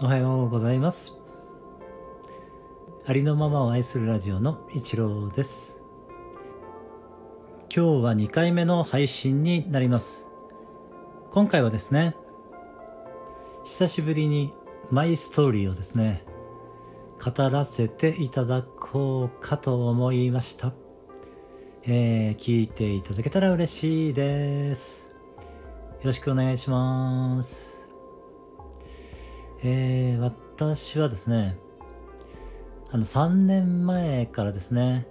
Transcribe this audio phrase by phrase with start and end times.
[0.00, 1.14] おはようございます。
[3.04, 5.82] ありのままを愛するラジオの一郎です。
[7.74, 10.28] 今日は2回目の配信になります。
[11.32, 12.14] 今回はですね
[13.64, 14.54] 久しぶりに
[14.92, 16.22] マイストーリーをですね
[17.20, 20.72] 語らせていただこうかと思いました。
[21.82, 25.10] えー、聞いていただけたら嬉しいです。
[25.40, 25.44] よ
[26.04, 27.77] ろしくお願いします。
[29.62, 31.58] えー、私はですね、
[32.90, 35.08] あの、3年前からですね、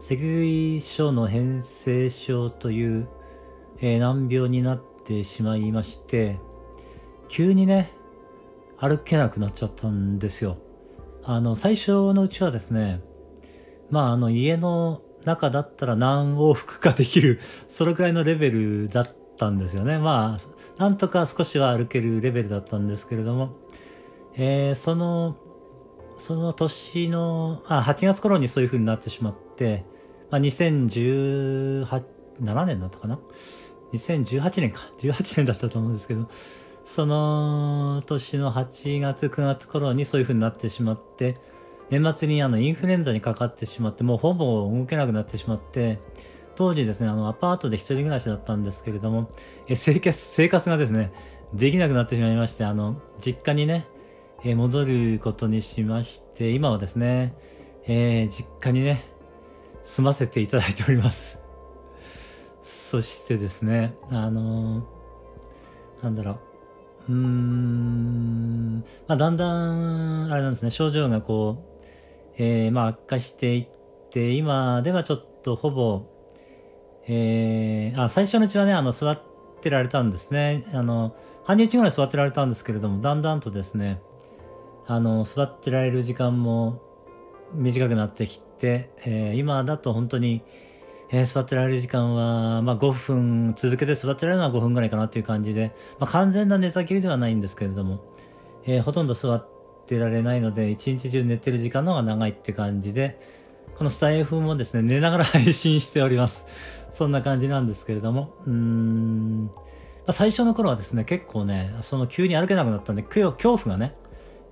[0.00, 3.08] 脊髄症の変性症という、
[3.80, 6.38] えー、難病になってしまいまして、
[7.28, 7.92] 急にね、
[8.78, 10.56] 歩けなくなっちゃったんですよ。
[11.22, 13.02] あの、最初のうちはですね、
[13.90, 19.98] まあ、あの、家の中だったら何往復かできる、それくらいのレベルだったんですよね。
[19.98, 23.56] まあ、なんとか少しは歩けるレベルだったんですけれども、
[24.34, 25.36] えー、その、
[26.18, 29.84] その年の、あ、8月頃にそういう風になってしまって、
[30.30, 33.18] まあ、2017年だったかな
[33.92, 34.80] ?2018 年か。
[35.00, 36.28] 18年だったと思うんですけど、
[36.84, 41.36] その年の8月、9月頃にそういう風になってしまって、
[41.90, 46.00] 年末にあのインフルエンザにかかってしまって、もうほぼ動けなくなってしまって、
[46.56, 49.30] 当時ですね、あのアパートで一人暮らしだったんですけれども、
[49.68, 51.12] え生活、生活がですね、
[51.54, 53.86] できなくなってしまいまして、あの、実家にね、
[54.44, 57.34] え、戻ることにしまして、今はですね、
[57.86, 59.04] えー、実家にね、
[59.84, 61.40] 住ませていただいております。
[62.62, 66.38] そしてですね、あのー、なんだろ
[67.08, 73.68] う、うーん、まあ、だんだん、あれなんですね、症状がこう、えー、まあ、悪化していっ
[74.10, 76.15] て、今ではちょっとほぼ、
[77.08, 79.20] えー、あ、最初のうちはね、あの、座っ
[79.60, 80.64] てられたんですね。
[80.72, 84.00] あの、半日ぐらい座ってられたんですけれども、だんだんとですね、
[84.86, 86.82] あの、座ってられる時間も
[87.54, 90.42] 短くなってきて、えー、今だと本当に、
[91.10, 98.00] えー、座ってられる時間は、まあ5分、続けて座ってられるのは5分ぐらいかなっていう感じで、まあ完全な寝たきりではないんですけれども、
[98.64, 99.48] えー、ほとんど座っ
[99.86, 103.20] てられないので、一日中寝てる時間の方が長いって感じで、
[103.76, 106.46] このスタイフもですね、寝ながら配信しております。
[106.90, 109.50] そんな感じなんですけれども、うーん、
[110.12, 113.94] 最初の頃はですね、結構ね、その急に歩けなくなったんで、恐怖がね、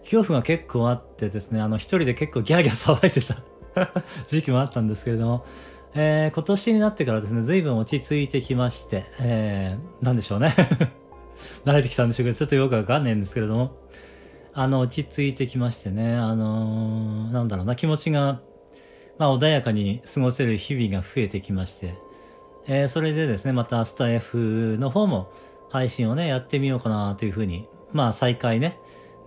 [0.03, 5.47] 恐怖が結構あってですね、あの、一人で結構ギャーギャー騒いでた 時期もあったんですけれども、
[5.95, 10.55] えー、今年になってからですね、随分落ち着いてきまして、えー、なんでしょうね。
[11.65, 13.77] 慣れてきたんでしょうけど、ちょっとよくわかんないんですけれども、
[14.53, 18.43] あの、落ち着いてきましてね、あのー、なんだろうな、気持ちが、
[19.19, 21.95] まあ、穏やかに過ごせる日々が増えてきまして、
[22.67, 25.31] えー、それでですね、またスタイフの方も
[25.71, 28.79] 配信をね、やってみようかなというふうに、まあ、再開ね、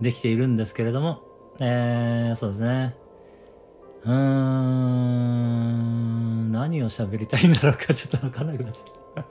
[0.01, 1.21] できているんですけれども、
[1.59, 2.95] えー、そうですね。
[4.05, 9.29] うーん、何を喋りたいんだろうか、ちょっとわかんなくなっちゃった。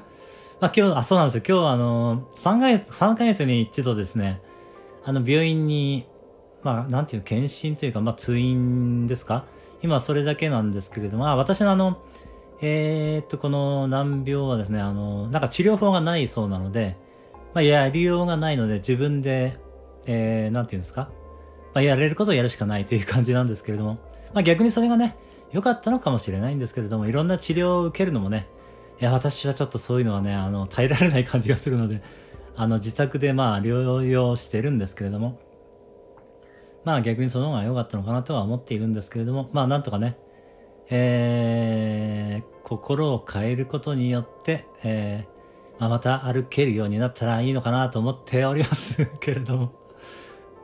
[0.60, 1.42] まあ今日、あ、そうなんですよ。
[1.46, 4.42] 今日はあの、3ヶ月、3ヶ月に一度ですね、
[5.04, 6.06] あの、病院に、
[6.62, 9.44] まあ、なんていう、検診というか、まあ、通院ですか？
[9.82, 12.00] 今それだけなんですけれども、あ、私のあの、
[12.60, 16.96] えー、っと、この難病はですね、あの、なんか治療法がないそうなので、
[17.54, 19.58] まあ、やりようがないので、自分で
[20.04, 21.10] えー、なんていうんですか、
[21.74, 24.00] まあ、やれることをやるしかないという感じなんですけれども、
[24.34, 25.16] まあ、逆にそれがね、
[25.52, 28.48] 良かったのかもしれないんですけれども、いろんな治療を受けるのもね、
[29.00, 32.02] いや、私はちょっとそういうのはね、あの、耐えられない感じがするので、
[32.56, 35.38] あの、自宅でまあ、療養してるんですけれども、
[36.84, 40.18] まあ逆にその方が良かったのかなとは思っているんですけれども、まあなんとかね、
[40.90, 45.32] えー、心を変えることによって、えー
[45.82, 49.72] まあ、また歩けるようになったらいいのかなと思っておりますけれども、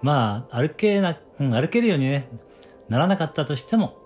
[0.00, 2.28] まあ、歩けな、うん、歩けるようにね、
[2.88, 3.96] ならなかったとしても、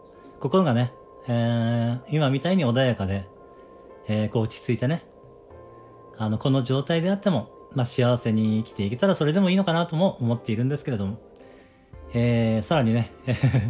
[0.41, 0.93] 心がね、
[1.29, 3.27] えー、今みたいに穏やかで、
[4.09, 5.05] えー、こう落ち着いてね、
[6.17, 11.19] あの、この状態であっても、まあ、幸せに生きていけたらそれでもいいのかなとも思っているんですけれども、
[12.15, 13.13] えー、さらにね、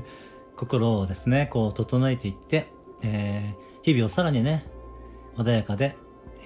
[0.56, 2.68] 心をですね、こう整えていって、
[3.02, 4.66] えー、日々をさらにね、
[5.36, 5.96] 穏やかで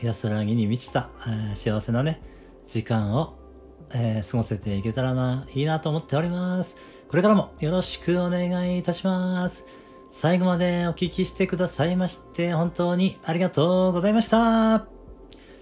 [0.03, 2.21] 安らぎに満ちた、えー、幸せなね、
[2.67, 3.47] 時間を
[3.91, 6.77] えー、過ごせていけたらな、いいなと思っております。
[7.09, 9.65] これからもよろしくお願いいたします。
[10.11, 14.39] 最後までお聴きしてくださいまして、本当にありがとうございました。
[14.39, 14.87] 今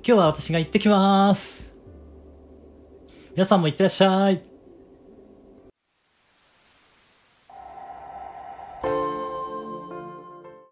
[0.03, 1.75] 日は私が行ってきます。
[3.33, 4.54] 皆さんも行ってらっしゃい。